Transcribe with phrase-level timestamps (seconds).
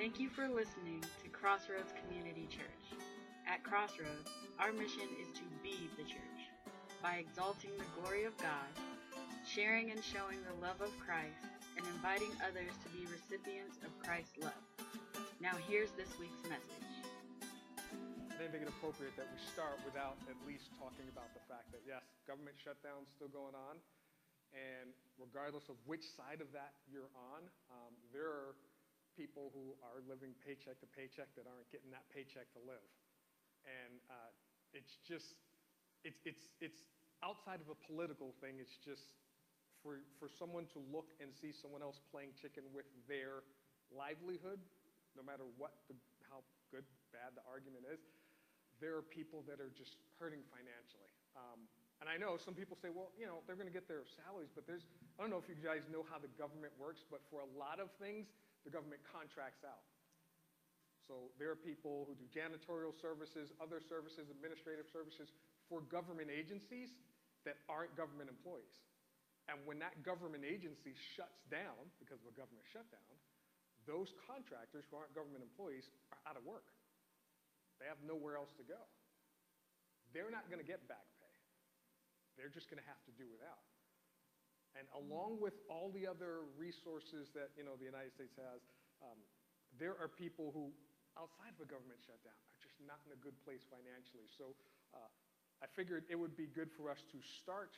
[0.00, 2.96] Thank you for listening to Crossroads Community Church.
[3.44, 6.40] At Crossroads, our mission is to be the church
[7.04, 8.64] by exalting the glory of God,
[9.44, 11.44] sharing and showing the love of Christ,
[11.76, 14.64] and inviting others to be recipients of Christ's love.
[15.36, 16.96] Now, here's this week's message.
[18.32, 21.68] I didn't think it appropriate that we start without at least talking about the fact
[21.76, 23.76] that, yes, government shutdown still going on.
[24.56, 28.56] And regardless of which side of that you're on, um, there are
[29.16, 32.84] people who are living paycheck to paycheck that aren't getting that paycheck to live.
[33.66, 34.30] And uh,
[34.72, 35.36] it's just,
[36.06, 36.80] it's, it's, it's
[37.20, 38.56] outside of a political thing.
[38.58, 39.12] It's just
[39.84, 43.44] for, for someone to look and see someone else playing chicken with their
[43.92, 44.60] livelihood,
[45.16, 45.96] no matter what the,
[46.28, 47.98] how good, bad the argument is,
[48.78, 51.10] there are people that are just hurting financially.
[51.36, 51.66] Um,
[52.00, 54.48] and I know some people say, well, you know, they're going to get their salaries,
[54.48, 57.44] but there's, I don't know if you guys know how the government works, but for
[57.44, 58.32] a lot of things,
[58.64, 59.84] the government contracts out.
[61.08, 65.34] So there are people who do janitorial services, other services, administrative services
[65.66, 66.94] for government agencies
[67.42, 68.78] that aren't government employees.
[69.50, 73.16] And when that government agency shuts down because of a government shutdown,
[73.88, 76.68] those contractors who aren't government employees are out of work.
[77.82, 78.78] They have nowhere else to go.
[80.12, 81.34] They're not going to get back pay.
[82.38, 83.64] They're just going to have to do without.
[84.78, 88.62] And along with all the other resources that you know the United States has,
[89.02, 89.18] um,
[89.78, 90.70] there are people who,
[91.18, 94.30] outside of a government shutdown, are just not in a good place financially.
[94.30, 94.54] So
[94.94, 95.10] uh,
[95.60, 97.74] I figured it would be good for us to start.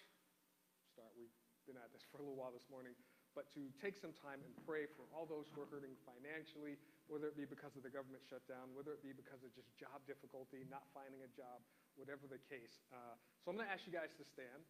[0.93, 1.11] Start.
[1.17, 1.33] We've
[1.65, 2.93] been at this for a little while this morning,
[3.33, 6.77] but to take some time and pray for all those who are hurting financially,
[7.09, 10.05] whether it be because of the government shutdown, whether it be because of just job
[10.05, 11.65] difficulty, not finding a job,
[11.97, 12.85] whatever the case.
[12.93, 14.63] Uh, so I'm going to ask you guys to stand,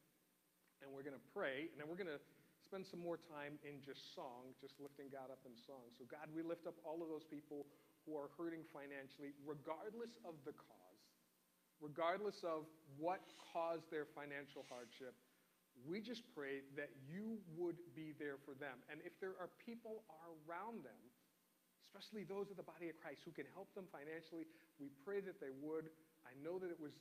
[0.83, 2.21] and we're going to pray, and then we're going to
[2.67, 5.93] spend some more time in just song, just lifting God up in song.
[5.95, 7.67] So God, we lift up all of those people
[8.05, 11.03] who are hurting financially, regardless of the cause,
[11.79, 12.67] regardless of
[12.99, 13.23] what
[13.55, 15.15] caused their financial hardship.
[15.89, 18.83] We just pray that you would be there for them.
[18.93, 21.03] And if there are people around them,
[21.89, 24.49] especially those of the body of Christ who can help them financially,
[24.81, 25.93] we pray that they would.
[26.25, 26.97] I know that it was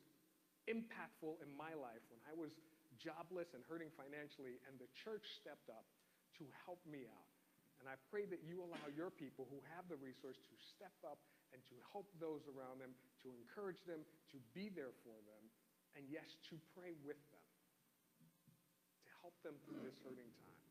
[0.67, 2.51] impactful in my life when I was
[3.01, 5.89] jobless and hurting financially, and the church stepped up
[6.37, 7.29] to help me out.
[7.81, 11.17] And I pray that you allow your people who have the resource to step up
[11.49, 12.93] and to help those around them,
[13.25, 15.43] to encourage them, to be there for them,
[15.97, 17.41] and yes, to pray with them
[19.01, 20.61] to help them through this hurting time.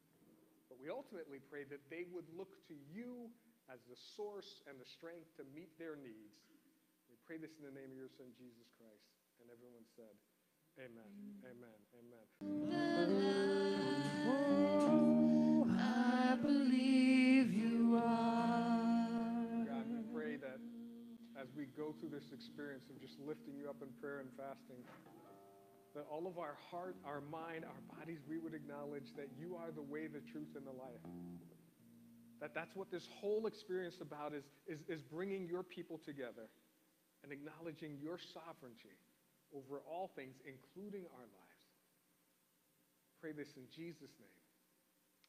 [0.71, 3.27] But we ultimately pray that they would look to you
[3.67, 6.39] as the source and the strength to meet their needs.
[7.11, 9.11] We pray this in the name of your Son, Jesus Christ.
[9.43, 10.15] And everyone said,
[10.79, 11.13] Amen,
[11.45, 12.27] amen, amen.
[14.29, 19.67] Oh, I believe you are.
[19.69, 20.61] God, we pray that
[21.41, 24.85] as we go through this experience of just lifting you up in prayer and fasting,
[25.95, 29.71] that all of our heart, our mind, our bodies, we would acknowledge that you are
[29.73, 31.03] the way, the truth, and the life.
[32.41, 36.49] That that's what this whole experience about is, is, is bringing your people together
[37.23, 38.97] and acknowledging your sovereignty
[39.55, 41.65] over all things, including our lives.
[43.21, 44.41] Pray this in Jesus' name.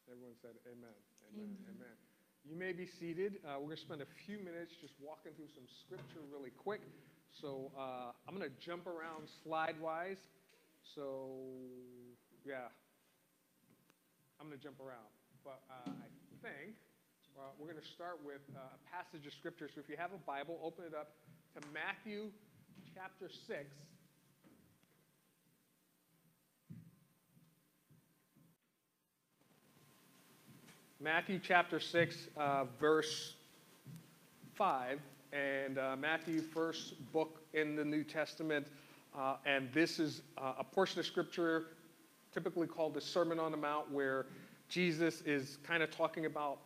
[0.07, 0.95] Everyone said amen.
[1.31, 1.55] Amen.
[1.67, 1.75] Amen.
[1.75, 1.95] amen.
[2.43, 3.37] You may be seated.
[3.45, 6.81] Uh, we're going to spend a few minutes just walking through some scripture really quick.
[7.37, 10.19] So uh, I'm going to jump around slide-wise.
[10.95, 11.37] So,
[12.43, 12.73] yeah,
[14.41, 15.05] I'm going to jump around.
[15.45, 16.09] But uh, I
[16.41, 16.73] think
[17.37, 19.69] uh, we're going to start with uh, a passage of Scripture.
[19.69, 21.13] So if you have a Bible, open it up
[21.55, 22.33] to Matthew
[22.93, 23.69] chapter 6.
[31.03, 33.33] Matthew chapter 6, uh, verse
[34.53, 34.99] 5.
[35.33, 38.67] And uh, Matthew, first book in the New Testament.
[39.17, 41.69] Uh, and this is uh, a portion of scripture
[42.31, 44.27] typically called the Sermon on the Mount, where
[44.69, 46.59] Jesus is kind of talking about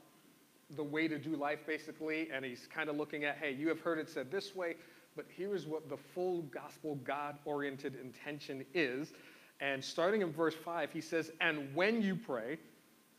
[0.75, 2.27] the way to do life, basically.
[2.33, 4.75] And he's kind of looking at, hey, you have heard it said this way,
[5.15, 9.13] but here is what the full gospel God oriented intention is.
[9.61, 12.57] And starting in verse 5, he says, And when you pray,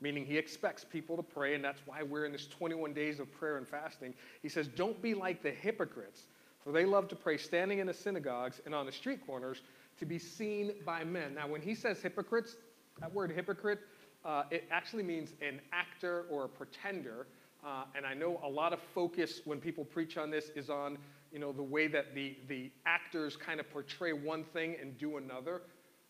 [0.01, 3.33] meaning he expects people to pray, and that's why we're in this 21 days of
[3.33, 6.25] prayer and fasting, he says, Don't be like the hypocrites
[6.67, 9.63] for they love to pray standing in the synagogues and on the street corners
[10.01, 11.33] to be seen by men.
[11.33, 12.57] Now, when he says hypocrites,
[12.99, 13.79] that word hypocrite,
[14.25, 17.29] uh, it actually means an actor or a pretender.
[17.65, 20.99] Uh, and I know a lot of focus when people preach on this is on,
[21.31, 25.19] you know, the way that the, the actors kind of portray one thing and do
[25.19, 25.63] another.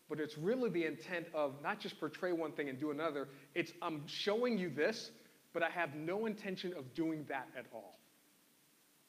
[0.09, 3.27] But it's really the intent of not just portray one thing and do another.
[3.55, 5.11] It's I'm showing you this,
[5.53, 7.99] but I have no intention of doing that at all.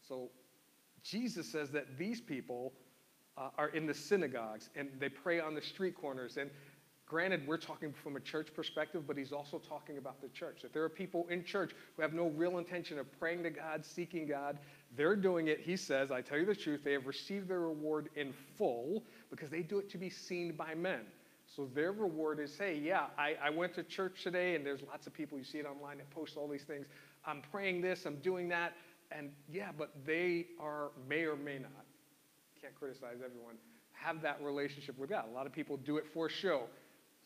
[0.09, 0.31] So
[1.03, 2.73] Jesus says that these people
[3.37, 6.37] uh, are in the synagogues and they pray on the street corners.
[6.37, 6.51] And
[7.07, 10.63] granted, we're talking from a church perspective, but he's also talking about the church.
[10.63, 13.85] That there are people in church who have no real intention of praying to God,
[13.85, 14.59] seeking God.
[14.97, 18.09] They're doing it, he says, I tell you the truth, they have received their reward
[18.17, 21.01] in full because they do it to be seen by men.
[21.47, 25.07] So their reward is, hey, yeah, I, I went to church today, and there's lots
[25.07, 26.87] of people, you see it online that post all these things.
[27.27, 28.75] I'm praying this, I'm doing that.
[29.11, 31.87] And yeah, but they are, may or may not,
[32.61, 33.55] can't criticize everyone,
[33.93, 35.25] have that relationship with God.
[35.31, 36.65] A lot of people do it for show.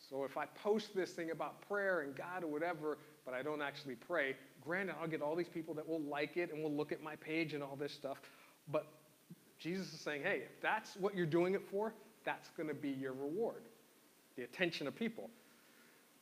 [0.09, 3.61] So if I post this thing about prayer and God or whatever, but I don't
[3.61, 6.91] actually pray, granted, I'll get all these people that will like it and will look
[6.91, 8.17] at my page and all this stuff.
[8.71, 8.87] But
[9.59, 11.93] Jesus is saying, hey, if that's what you're doing it for,
[12.25, 13.63] that's going to be your reward
[14.35, 15.29] the attention of people.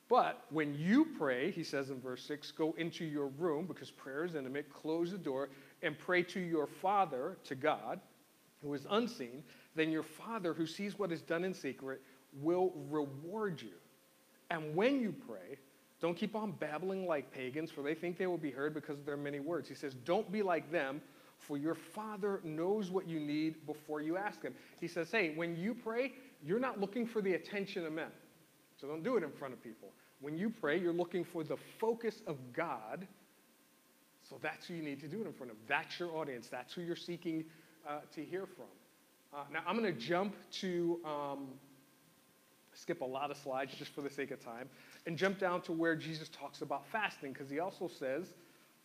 [0.09, 4.25] But when you pray, he says in verse 6, go into your room because prayer
[4.25, 5.49] is intimate, close the door,
[5.81, 8.01] and pray to your Father, to God,
[8.61, 9.43] who is unseen.
[9.73, 12.01] Then your Father, who sees what is done in secret,
[12.41, 13.71] will reward you.
[14.49, 15.57] And when you pray,
[16.01, 19.05] don't keep on babbling like pagans, for they think they will be heard because of
[19.05, 19.69] their many words.
[19.69, 20.99] He says, Don't be like them,
[21.37, 24.55] for your Father knows what you need before you ask Him.
[24.79, 26.13] He says, Hey, when you pray,
[26.43, 28.09] you're not looking for the attention of men.
[28.79, 29.89] So don't do it in front of people.
[30.21, 33.07] When you pray, you're looking for the focus of God.
[34.27, 35.57] So that's who you need to do it in front of.
[35.67, 36.47] That's your audience.
[36.47, 37.45] That's who you're seeking
[37.87, 38.65] uh, to hear from.
[39.33, 41.47] Uh, now, I'm going to jump to, um,
[42.73, 44.69] skip a lot of slides just for the sake of time,
[45.05, 48.33] and jump down to where Jesus talks about fasting, because he also says,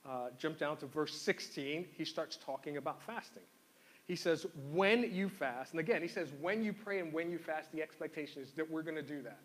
[0.09, 3.43] uh, jump down to verse 16, he starts talking about fasting.
[4.07, 7.39] He says, when you fast, and again, he says, when you pray and when you
[7.39, 9.41] fast, the expectation is that we're going to do that.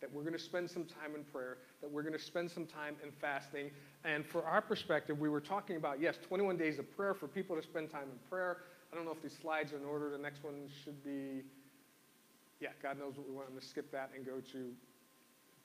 [0.00, 2.66] That we're going to spend some time in prayer, that we're going to spend some
[2.66, 3.70] time in fasting.
[4.04, 7.54] And for our perspective, we were talking about, yes, 21 days of prayer for people
[7.54, 8.62] to spend time in prayer.
[8.92, 10.10] I don't know if these slides are in order.
[10.10, 11.42] The next one should be,
[12.60, 13.46] yeah, God knows what we want.
[13.48, 14.70] I'm going to skip that and go to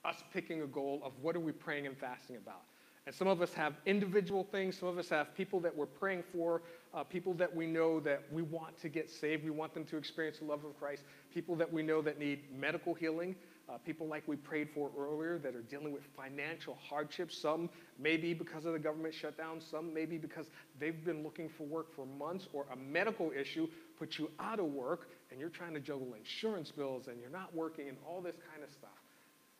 [0.04, 2.62] us picking a goal of what are we praying and fasting about.
[3.08, 4.78] And some of us have individual things.
[4.78, 6.60] Some of us have people that we're praying for,
[6.92, 9.44] uh, people that we know that we want to get saved.
[9.44, 11.04] We want them to experience the love of Christ.
[11.32, 13.34] People that we know that need medical healing.
[13.66, 17.38] Uh, people like we prayed for earlier that are dealing with financial hardships.
[17.38, 19.58] Some maybe because of the government shutdown.
[19.58, 23.68] Some maybe because they've been looking for work for months or a medical issue
[23.98, 27.54] puts you out of work and you're trying to juggle insurance bills and you're not
[27.54, 28.97] working and all this kind of stuff.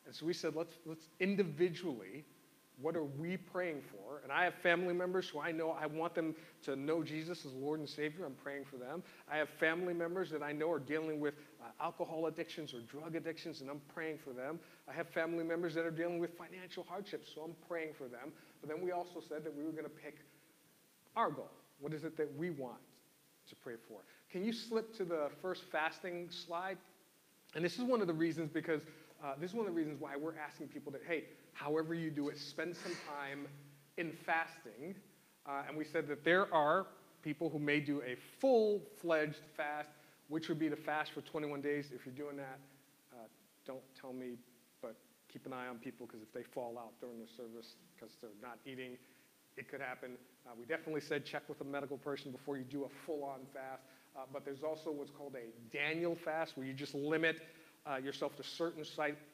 [0.08, 2.24] And so we said, let's, let's individually
[2.80, 4.20] what are we praying for?
[4.22, 7.52] And I have family members who I know I want them to know Jesus as
[7.52, 8.24] Lord and Savior.
[8.24, 9.02] I'm praying for them.
[9.30, 13.16] I have family members that I know are dealing with uh, alcohol addictions or drug
[13.16, 14.60] addictions, and I'm praying for them.
[14.88, 18.32] I have family members that are dealing with financial hardships, so I'm praying for them.
[18.60, 20.18] But then we also said that we were going to pick
[21.16, 21.50] our goal.
[21.80, 22.78] What is it that we want
[23.48, 24.02] to pray for?
[24.30, 26.78] Can you slip to the first fasting slide?
[27.56, 28.82] And this is one of the reasons because
[29.22, 32.10] uh, this is one of the reasons why we're asking people that, hey, however you
[32.10, 33.46] do it, spend some time
[33.96, 34.94] in fasting.
[35.46, 36.86] Uh, and we said that there are
[37.22, 39.88] people who may do a full fledged fast,
[40.28, 41.90] which would be to fast for 21 days.
[41.92, 42.58] If you're doing that,
[43.12, 43.26] uh,
[43.66, 44.36] don't tell me,
[44.80, 44.94] but
[45.32, 48.30] keep an eye on people because if they fall out during the service because they're
[48.40, 48.96] not eating,
[49.56, 50.12] it could happen.
[50.46, 53.40] Uh, we definitely said check with a medical person before you do a full on
[53.52, 53.82] fast.
[54.16, 57.40] Uh, but there's also what's called a Daniel fast, where you just limit
[57.90, 58.84] uh, yourself to certain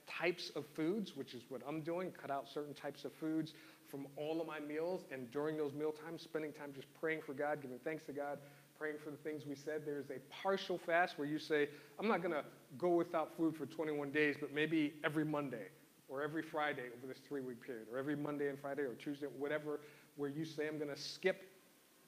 [0.07, 3.53] types of foods, which is what I'm doing, cut out certain types of foods
[3.89, 5.05] from all of my meals.
[5.11, 8.39] And during those meal times, spending time just praying for God, giving thanks to God,
[8.79, 9.83] praying for the things we said.
[9.85, 11.69] There's a partial fast where you say,
[11.99, 12.45] I'm not going to
[12.79, 15.69] go without food for 21 days, but maybe every Monday
[16.09, 19.27] or every Friday over this three week period, or every Monday and Friday or Tuesday,
[19.39, 19.81] whatever,
[20.17, 21.43] where you say, I'm going to skip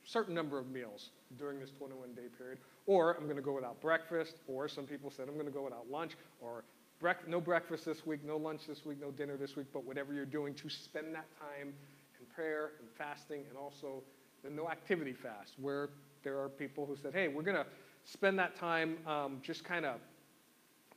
[0.06, 3.80] certain number of meals during this 21 day period, or I'm going to go without
[3.80, 6.64] breakfast, or some people said I'm going to go without lunch, or
[7.02, 10.14] brec- no breakfast this week, no lunch this week, no dinner this week, but whatever
[10.14, 11.74] you're doing to spend that time
[12.18, 14.02] in prayer and fasting, and also
[14.44, 15.90] the no activity fast, where
[16.22, 17.66] there are people who said, hey, we're going to
[18.04, 19.96] spend that time um, just kind of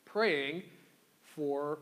[0.06, 0.62] praying
[1.36, 1.80] for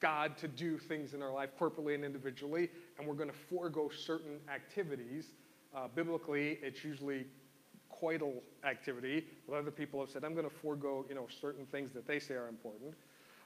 [0.00, 3.90] God to do things in our life corporately and individually, and we're going to forego
[3.90, 5.32] certain activities.
[5.74, 7.26] Uh, biblically, it's usually
[8.02, 8.34] coital
[8.64, 12.06] activity, but other people have said, I'm going to forego, you know, certain things that
[12.06, 12.94] they say are important.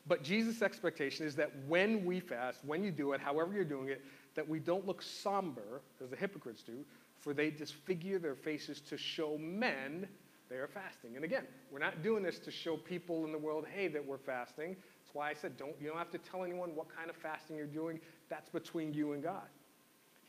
[0.06, 3.88] But Jesus' expectation is that when we fast, when you do it, however you're doing
[3.88, 4.02] it,
[4.34, 6.84] that we don't look somber, as the hypocrites do,
[7.18, 10.08] for they disfigure their faces to show men
[10.50, 11.14] they are fasting.
[11.14, 14.18] And again, we're not doing this to show people in the world, hey, that we're
[14.18, 14.76] fasting.
[15.10, 17.56] That's why I said don't, you don't have to tell anyone what kind of fasting
[17.56, 17.98] you're doing.
[18.28, 19.48] That's between you and God.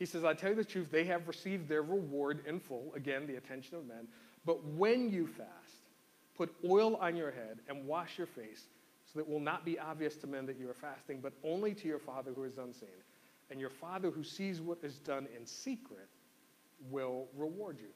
[0.00, 3.28] He says, I tell you the truth, they have received their reward in full, again,
[3.28, 4.08] the attention of men.
[4.44, 5.86] But when you fast,
[6.36, 8.64] put oil on your head and wash your face,
[9.04, 11.74] so that it will not be obvious to men that you are fasting, but only
[11.74, 12.88] to your Father who is unseen.
[13.52, 16.08] And your Father who sees what is done in secret
[16.90, 17.90] will reward you.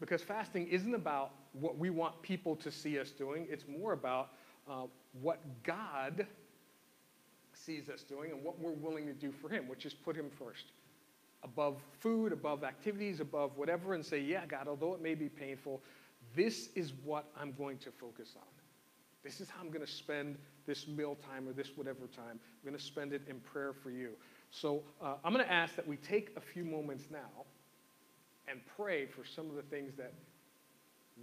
[0.00, 4.30] Because fasting isn't about what we want people to see us doing, it's more about
[4.68, 4.86] uh,
[5.20, 6.26] what God
[7.54, 10.30] sees us doing and what we're willing to do for Him, which is put Him
[10.38, 10.66] first.
[11.44, 15.80] Above food, above activities, above whatever, and say, Yeah, God, although it may be painful,
[16.34, 18.46] this is what I'm going to focus on.
[19.22, 22.38] This is how I'm going to spend this meal time or this whatever time.
[22.40, 24.10] I'm going to spend it in prayer for you.
[24.50, 27.44] So uh, I'm going to ask that we take a few moments now
[28.48, 30.12] and pray for some of the things that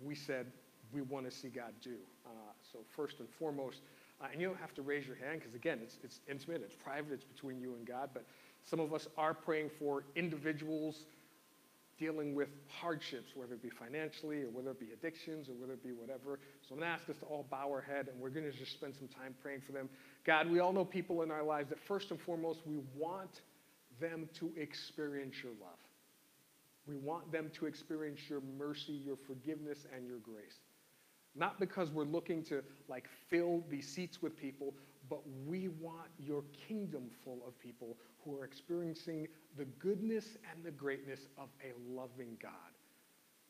[0.04, 0.48] we said
[0.94, 1.96] we want to see God do.
[2.26, 2.30] Uh,
[2.72, 3.82] so first and foremost,
[4.22, 6.76] uh, and you don't have to raise your hand because again, it's, it's intimate, it's
[6.76, 8.10] private, it's between you and God.
[8.14, 8.26] But
[8.66, 11.04] some of us are praying for individuals
[12.00, 15.84] dealing with hardships, whether it be financially or whether it be addictions or whether it
[15.84, 16.40] be whatever.
[16.62, 18.58] So I'm going to ask us to all bow our head and we're going to
[18.58, 19.90] just spend some time praying for them.
[20.26, 23.42] God, we all know people in our lives that first and foremost, we want
[24.00, 25.78] them to experience your love.
[26.88, 30.58] We want them to experience your mercy, your forgiveness, and your grace.
[31.40, 34.74] Not because we're looking to like fill these seats with people,
[35.10, 39.28] but we want your kingdom full of people who are experiencing
[39.58, 42.52] the goodness and the greatness of a loving God.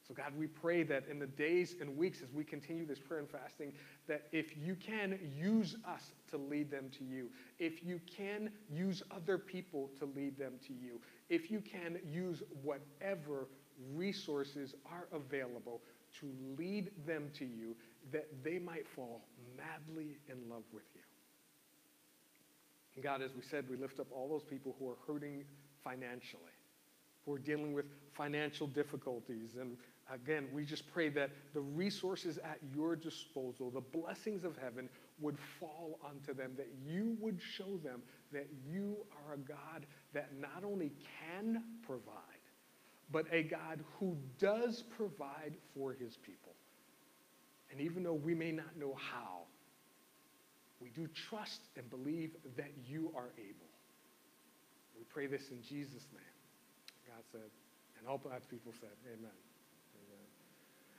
[0.07, 3.19] So, God, we pray that in the days and weeks as we continue this prayer
[3.19, 3.73] and fasting,
[4.07, 7.29] that if you can use us to lead them to you,
[7.59, 12.41] if you can use other people to lead them to you, if you can use
[12.63, 13.47] whatever
[13.93, 15.81] resources are available
[16.19, 17.75] to lead them to you,
[18.11, 19.21] that they might fall
[19.57, 21.01] madly in love with you.
[22.95, 25.43] And God, as we said, we lift up all those people who are hurting
[25.83, 26.41] financially,
[27.25, 29.55] who are dealing with financial difficulties.
[29.59, 29.77] And
[30.11, 34.89] again, we just pray that the resources at your disposal, the blessings of heaven,
[35.21, 38.01] would fall onto them, that you would show them
[38.31, 40.91] that you are a God that not only
[41.27, 42.13] can provide,
[43.11, 46.53] but a God who does provide for his people.
[47.71, 49.41] And even though we may not know how,
[50.79, 53.67] we do trust and believe that you are able.
[54.97, 56.23] We pray this in Jesus' name.
[57.07, 57.49] God said,
[57.99, 59.31] and all God's people said, Amen.
[59.95, 60.25] Amen.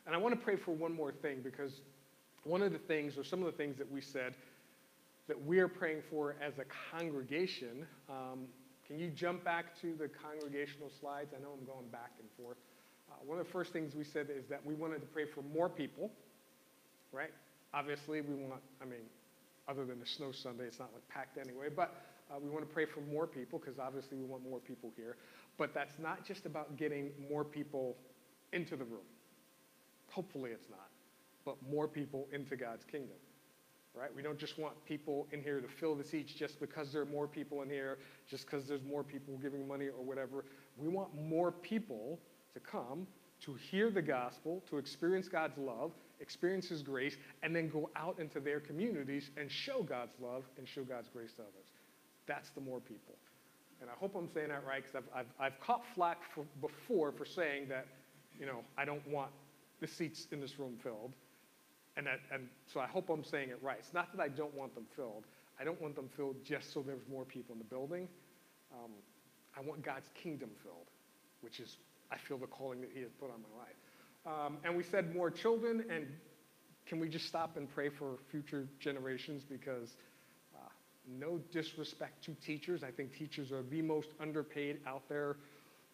[0.06, 1.80] And I want to pray for one more thing because
[2.44, 4.34] one of the things, or some of the things that we said
[5.28, 8.46] that we are praying for as a congregation, um,
[8.90, 11.30] can you jump back to the congregational slides?
[11.32, 12.56] I know I'm going back and forth.
[13.08, 15.42] Uh, one of the first things we said is that we wanted to pray for
[15.54, 16.10] more people,
[17.12, 17.30] right?
[17.72, 19.06] Obviously, we want, I mean,
[19.68, 22.74] other than a snow Sunday, it's not like packed anyway, but uh, we want to
[22.74, 25.14] pray for more people because obviously we want more people here.
[25.56, 27.96] But that's not just about getting more people
[28.52, 29.06] into the room.
[30.08, 30.88] Hopefully it's not,
[31.44, 33.18] but more people into God's kingdom.
[33.94, 34.14] Right?
[34.14, 37.06] We don't just want people in here to fill the seats just because there are
[37.06, 40.44] more people in here, just because there's more people giving money or whatever.
[40.76, 42.20] We want more people
[42.54, 43.06] to come
[43.40, 48.18] to hear the gospel, to experience God's love, experience His grace, and then go out
[48.18, 51.72] into their communities and show God's love and show God's grace to others.
[52.26, 53.16] That's the more people.
[53.80, 57.12] And I hope I'm saying that right because I've, I've, I've, caught flack for, before
[57.12, 57.86] for saying that,
[58.38, 59.30] you know, I don't want
[59.80, 61.14] the seats in this room filled.
[62.00, 63.76] And, that, and so I hope I'm saying it right.
[63.78, 65.26] It's not that I don't want them filled.
[65.60, 68.08] I don't want them filled just so there's more people in the building.
[68.72, 68.92] Um,
[69.54, 70.86] I want God's kingdom filled,
[71.42, 71.76] which is,
[72.10, 74.46] I feel, the calling that He has put on my life.
[74.46, 76.06] Um, and we said more children, and
[76.86, 79.42] can we just stop and pray for future generations?
[79.46, 79.90] Because
[80.54, 80.68] uh,
[81.06, 82.82] no disrespect to teachers.
[82.82, 85.36] I think teachers are the most underpaid out there,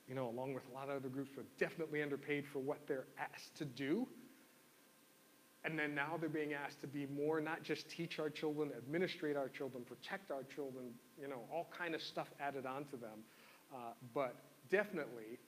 [0.08, 3.08] you know, along with a lot of other groups, but definitely underpaid for what they're
[3.18, 4.06] asked to do.
[5.66, 9.36] And then now they're being asked to be more, not just teach our children, administrate
[9.36, 13.18] our children, protect our children, you know, all kind of stuff added onto them.
[13.74, 13.78] Uh,
[14.14, 14.36] but
[14.70, 15.40] definitely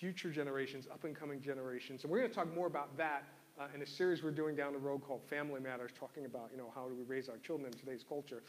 [0.00, 2.02] future generations, up and coming generations.
[2.04, 3.24] And we're going to talk more about that
[3.60, 6.56] uh, in a series we're doing down the road called Family Matters, talking about, you
[6.56, 8.42] know, how do we raise our children in today's culture.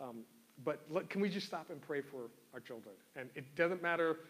[0.00, 0.18] Um,
[0.64, 2.94] but look, can we just stop and pray for our children?
[3.16, 4.20] And it doesn't matter,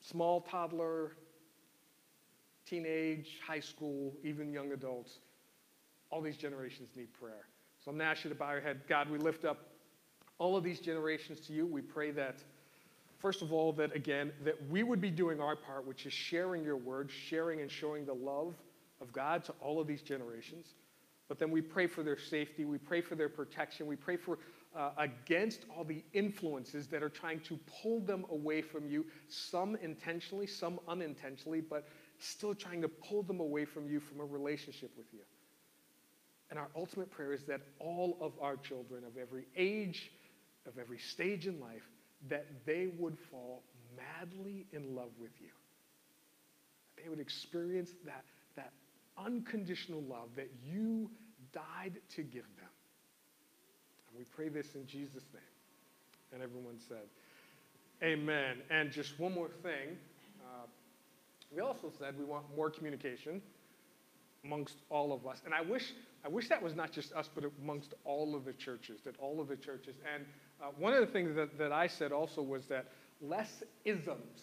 [0.00, 1.16] small toddler,
[2.66, 5.18] teenage, high school, even young adults,
[6.10, 7.46] all these generations need prayer.
[7.84, 8.80] So I'm going to ask you to bow your head.
[8.88, 9.58] God, we lift up
[10.38, 11.66] all of these generations to you.
[11.66, 12.36] We pray that,
[13.18, 16.64] first of all, that again, that we would be doing our part, which is sharing
[16.64, 18.54] your word, sharing and showing the love
[19.00, 20.74] of God to all of these generations.
[21.28, 22.64] But then we pray for their safety.
[22.64, 23.86] We pray for their protection.
[23.86, 24.38] We pray for
[24.76, 29.76] uh, against all the influences that are trying to pull them away from you, some
[29.76, 34.90] intentionally, some unintentionally, but still trying to pull them away from you from a relationship
[34.96, 35.20] with you.
[36.50, 40.10] And our ultimate prayer is that all of our children of every age,
[40.66, 41.82] of every stage in life,
[42.28, 43.62] that they would fall
[43.96, 45.50] madly in love with you.
[47.02, 48.24] They would experience that,
[48.56, 48.72] that
[49.18, 51.10] unconditional love that you
[51.52, 52.70] died to give them.
[54.08, 55.42] And we pray this in Jesus' name.
[56.32, 57.06] And everyone said,
[58.02, 58.58] Amen.
[58.70, 59.96] And just one more thing.
[61.54, 63.40] We also said we want more communication
[64.44, 65.42] amongst all of us.
[65.44, 65.92] And I wish,
[66.24, 69.40] I wish that was not just us, but amongst all of the churches, that all
[69.40, 69.96] of the churches.
[70.14, 70.24] And
[70.62, 72.86] uh, one of the things that, that I said also was that
[73.20, 74.40] less isms,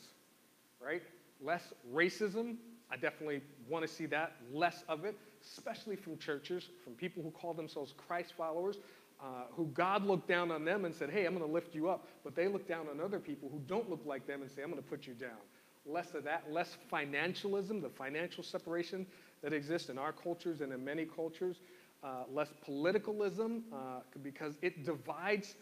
[0.81, 1.01] right?
[1.41, 2.57] Less racism.
[2.91, 7.31] I definitely want to see that, less of it, especially from churches, from people who
[7.31, 8.77] call themselves Christ followers,
[9.21, 11.89] uh, who God looked down on them and said, Hey, I'm going to lift you
[11.89, 12.07] up.
[12.23, 14.69] But they look down on other people who don't look like them and say, I'm
[14.69, 15.39] going to put you down.
[15.85, 19.05] Less of that, less financialism, the financial separation
[19.41, 21.57] that exists in our cultures and in many cultures,
[22.03, 25.55] uh, less politicalism, uh, because it divides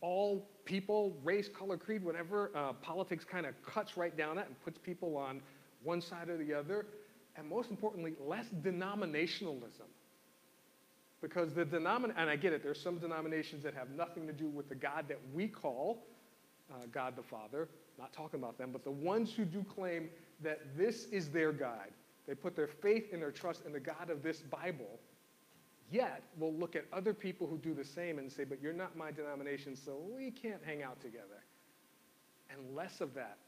[0.00, 2.50] all people, race, color, creed, whatever.
[2.54, 5.40] Uh, politics kind of cuts right down that and puts people on
[5.82, 6.86] one side or the other.
[7.36, 9.88] And most importantly, less denominationalism.
[11.20, 14.48] Because the denomin, and I get it, there's some denominations that have nothing to do
[14.48, 16.04] with the God that we call
[16.70, 17.68] uh, God the Father,
[17.98, 20.08] not talking about them, but the ones who do claim
[20.40, 21.92] that this is their guide.
[22.26, 25.00] They put their faith and their trust in the God of this Bible,
[25.90, 28.96] yet will look at other people who do the same and say, but you're not
[28.96, 31.44] my denomination, so we can't hang out together.
[32.50, 33.38] And less of that.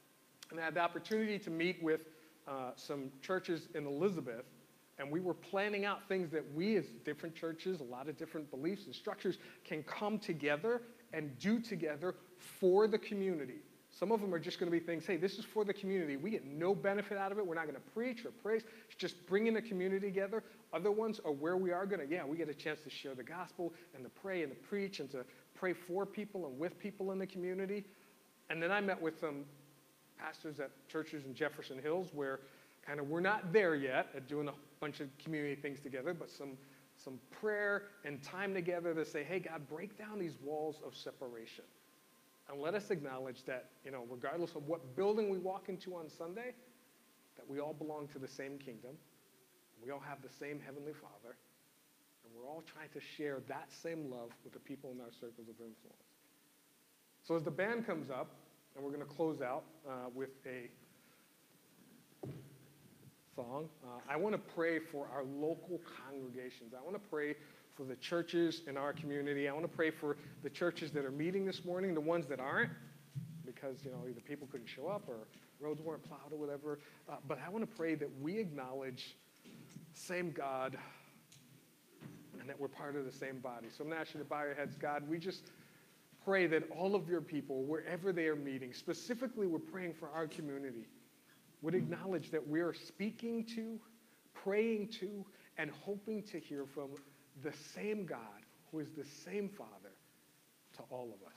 [0.50, 2.00] And I had the opportunity to meet with
[2.48, 4.44] uh, some churches in Elizabeth
[5.00, 8.50] and we were planning out things that we, as different churches, a lot of different
[8.50, 10.82] beliefs and structures, can come together
[11.14, 13.60] and do together for the community.
[13.98, 16.16] Some of them are just going to be things, hey, this is for the community.
[16.16, 17.46] We get no benefit out of it.
[17.46, 18.62] We're not going to preach or praise.
[18.86, 20.44] It's just bringing the community together.
[20.72, 23.14] Other ones are where we are going to, yeah, we get a chance to share
[23.14, 25.24] the gospel and to pray and to preach and to
[25.54, 27.84] pray for people and with people in the community.
[28.48, 29.44] And then I met with some
[30.18, 32.40] pastors at churches in Jefferson Hills where
[32.86, 36.30] kind of we're not there yet at doing a bunch of community things together, but
[36.30, 36.56] some,
[36.96, 41.64] some prayer and time together to say, hey, God, break down these walls of separation.
[42.50, 46.10] And let us acknowledge that, you know, regardless of what building we walk into on
[46.10, 46.54] Sunday,
[47.36, 48.96] that we all belong to the same kingdom.
[49.84, 51.36] We all have the same Heavenly Father.
[52.24, 55.48] And we're all trying to share that same love with the people in our circles
[55.48, 56.04] of influence.
[57.22, 58.30] So as the band comes up,
[58.74, 60.68] and we're going to close out uh, with a
[63.34, 63.68] song.
[63.84, 66.72] Uh, I want to pray for our local congregations.
[66.76, 67.34] I want to pray
[67.74, 69.48] for the churches in our community.
[69.48, 72.40] I want to pray for the churches that are meeting this morning, the ones that
[72.40, 72.70] aren't,
[73.44, 75.26] because you know either people couldn't show up or
[75.60, 76.78] roads weren't plowed or whatever.
[77.08, 80.76] Uh, but I want to pray that we acknowledge the same God
[82.40, 83.68] and that we're part of the same body.
[83.68, 85.08] So I'm going to ask you to bow your heads, God.
[85.08, 85.50] We just
[86.24, 90.26] pray that all of your people, wherever they are meeting, specifically, we're praying for our
[90.26, 90.86] community
[91.62, 93.78] would acknowledge that we are speaking to,
[94.32, 95.24] praying to,
[95.58, 96.88] and hoping to hear from
[97.42, 98.18] the same God
[98.70, 99.92] who is the same Father
[100.76, 101.34] to all of us.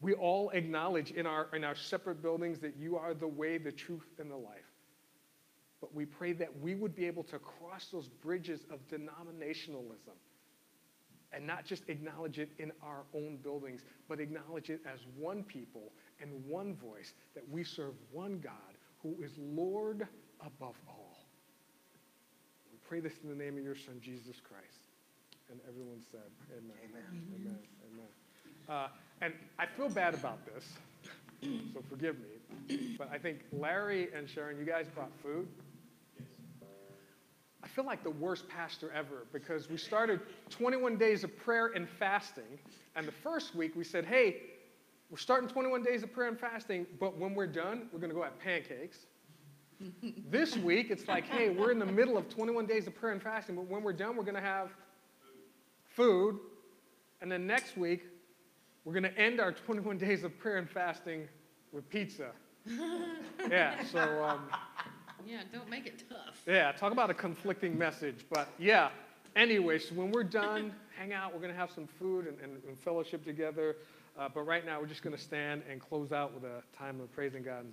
[0.00, 3.72] We all acknowledge in our, in our separate buildings that you are the way, the
[3.72, 4.70] truth, and the life.
[5.80, 10.16] But we pray that we would be able to cross those bridges of denominationalism
[11.32, 15.92] and not just acknowledge it in our own buildings, but acknowledge it as one people
[16.20, 18.52] and one voice, that we serve one God
[19.02, 20.06] who is Lord
[20.40, 21.03] above all.
[22.88, 24.88] Pray this in the name of your Son, Jesus Christ.
[25.50, 26.20] And everyone said,
[26.52, 26.76] Amen.
[26.84, 27.22] Amen.
[27.34, 27.58] Amen.
[27.92, 28.06] Amen.
[28.68, 28.88] Uh,
[29.20, 30.64] and I feel bad about this,
[31.72, 32.96] so forgive me.
[32.98, 35.46] But I think Larry and Sharon, you guys brought food.
[37.62, 40.20] I feel like the worst pastor ever because we started
[40.50, 42.58] 21 days of prayer and fasting.
[42.94, 44.36] And the first week we said, hey,
[45.10, 48.14] we're starting 21 days of prayer and fasting, but when we're done, we're going to
[48.16, 49.06] go have pancakes.
[50.30, 53.22] This week, it's like, hey, we're in the middle of 21 days of prayer and
[53.22, 54.70] fasting, but when we're done, we're going to have
[55.84, 56.38] food.
[57.20, 58.04] And then next week,
[58.84, 61.28] we're going to end our 21 days of prayer and fasting
[61.72, 62.30] with pizza.
[63.50, 64.24] yeah, so.
[64.24, 64.48] Um,
[65.26, 66.42] yeah, don't make it tough.
[66.46, 68.26] Yeah, talk about a conflicting message.
[68.30, 68.90] But yeah,
[69.36, 72.62] anyway, so when we're done, hang out, we're going to have some food and, and,
[72.68, 73.76] and fellowship together.
[74.18, 77.00] Uh, but right now, we're just going to stand and close out with a time
[77.00, 77.66] of praising God.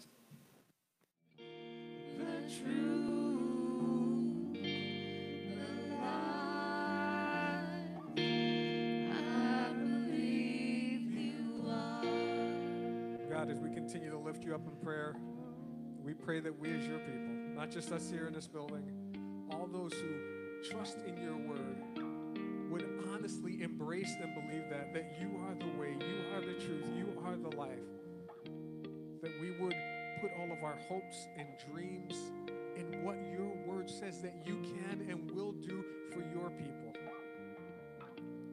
[13.30, 15.16] God, as we continue to lift you up in prayer,
[16.04, 18.84] we pray that we, as your people, not just us here in this building,
[19.52, 21.76] all those who trust in your word,
[22.70, 26.86] would honestly embrace and believe that, that you are the way, you are the truth,
[26.96, 27.80] you are the life,
[29.22, 29.76] that we would
[30.22, 32.32] put all of our hopes and dreams
[32.76, 36.94] in what your word says that you can and will do for your people.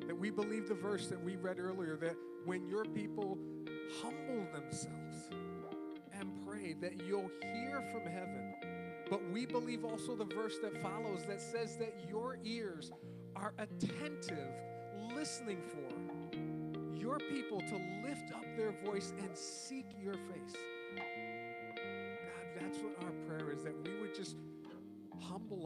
[0.07, 3.37] That we believe the verse that we read earlier that when your people
[4.01, 5.29] humble themselves
[6.19, 8.55] and pray, that you'll hear from heaven.
[9.11, 12.91] But we believe also the verse that follows that says that your ears
[13.37, 14.49] are attentive,
[15.15, 20.57] listening for your people to lift up their voice and seek your face.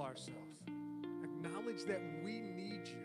[0.03, 0.61] Ourselves,
[1.23, 3.03] acknowledge that we need you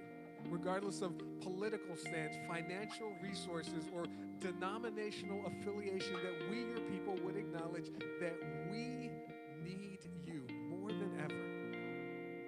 [0.50, 4.06] regardless of political stance, financial resources, or
[4.40, 7.90] denominational affiliation, that we, your people, would acknowledge
[8.22, 8.36] that
[8.72, 9.10] we
[9.64, 11.36] need you more than ever.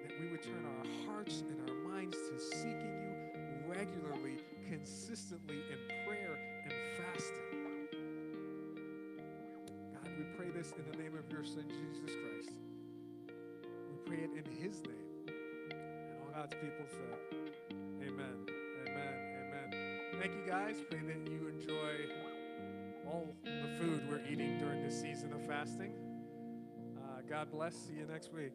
[0.06, 6.06] That we would turn our hearts and our minds to seeking you regularly, consistently in
[6.06, 7.36] prayer and fasting.
[9.92, 12.69] God, we pray this in the name of your Son, Jesus Christ.
[14.12, 15.28] In his name.
[15.70, 18.44] And all God's people said, Amen.
[18.88, 19.14] Amen.
[19.38, 19.74] Amen.
[20.20, 20.76] Thank you guys.
[20.90, 22.08] Pray that you enjoy
[23.06, 25.92] all the food we're eating during this season of fasting.
[26.98, 27.74] Uh, God bless.
[27.74, 28.54] See you next week.